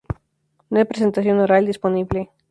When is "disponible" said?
1.67-2.31